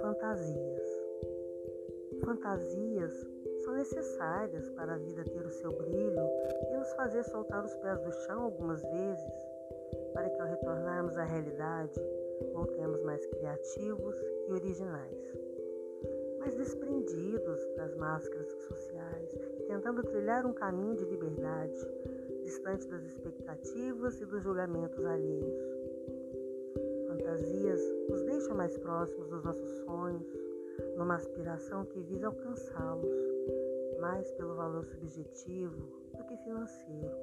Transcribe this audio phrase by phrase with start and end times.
[0.00, 0.88] Fantasias.
[2.24, 3.12] Fantasias
[3.62, 6.22] são necessárias para a vida ter o seu brilho
[6.70, 9.32] e nos fazer soltar os pés do chão algumas vezes,
[10.14, 12.00] para que ao retornarmos à realidade
[12.54, 14.16] voltemos mais criativos
[14.48, 15.36] e originais.
[16.38, 21.86] Mas desprendidos das máscaras sociais e tentando trilhar um caminho de liberdade,
[22.52, 25.56] distante das expectativas e dos julgamentos alheios.
[27.08, 27.80] Fantasias
[28.10, 30.26] nos deixam mais próximos dos nossos sonhos,
[30.98, 33.16] numa aspiração que visa alcançá-los,
[34.00, 37.16] mais pelo valor subjetivo do que financeiro,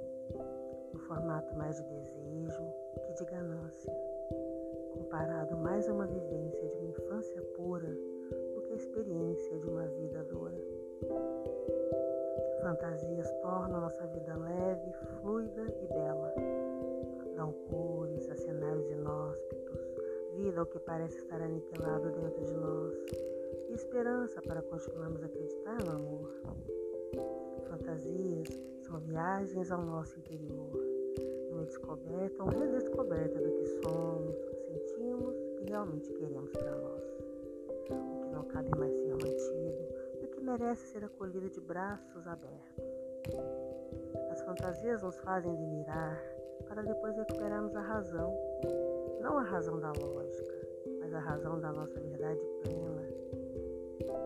[0.93, 2.63] no formato mais de desejo
[3.05, 3.93] que de ganância,
[4.93, 6.78] comparado mais a uma vivência de
[12.69, 16.31] Fantasias tornam nossa vida leve, fluida e bela.
[17.35, 19.79] Dão cores a cenários inóspitos,
[20.35, 22.93] vida ao que parece estar aniquilado dentro de nós
[23.69, 26.31] e esperança para continuarmos a acreditar no amor.
[27.67, 28.49] Fantasias
[28.81, 30.79] são viagens ao nosso interior,
[31.49, 34.35] uma descoberta ou redescoberta do que somos,
[34.67, 37.03] sentimos e realmente queremos para nós.
[37.89, 39.08] O que não cabe mais ser
[40.49, 42.83] merece ser acolhida de braços abertos.
[44.31, 46.19] As fantasias nos fazem delirar
[46.67, 48.35] para depois recuperarmos a razão,
[49.21, 50.55] não a razão da lógica,
[51.01, 53.07] mas a razão da nossa verdade plena.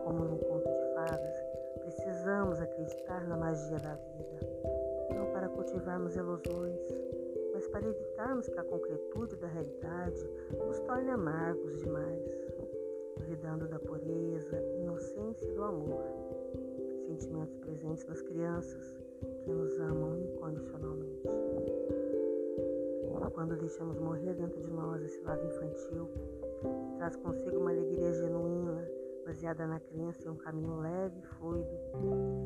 [0.04, 1.36] Como num conto de fadas,
[1.80, 6.80] precisamos acreditar na magia da vida, não para cultivarmos ilusões,
[7.52, 10.26] mas para evitarmos que a concretude da realidade
[10.58, 12.44] nos torne amargos demais
[13.24, 14.33] duvidando da pureza,
[15.64, 16.04] amor,
[17.06, 19.00] sentimentos presentes das crianças
[19.44, 21.28] que nos amam incondicionalmente.
[23.34, 26.08] Quando deixamos morrer dentro de nós esse lado infantil,
[26.96, 28.88] traz consigo uma alegria genuína,
[29.26, 31.68] baseada na crença em um caminho leve e fluido,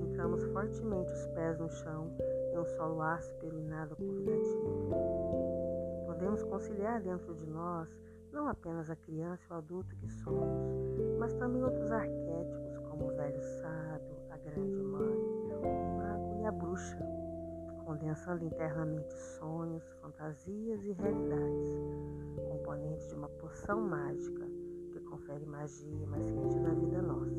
[0.01, 2.11] fincamos fortemente os pés no chão
[2.53, 4.91] em um solo áspero e nada convidativo.
[6.07, 7.89] Podemos conciliar dentro de nós
[8.33, 12.28] não apenas a criança e o adulto que somos, mas também outros arquétipos
[12.99, 15.17] como o velho sábio, a grande mãe,
[15.63, 16.99] o mago e a bruxa,
[17.85, 21.79] condensando internamente sonhos, fantasias e realidades,
[22.49, 24.47] componentes de uma poção mágica
[24.93, 27.38] que confere magia mais sentido à vida nossa